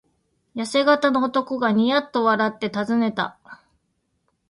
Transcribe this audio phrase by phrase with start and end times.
[0.55, 3.37] やせ型の男がニヤッと笑ってたずねた。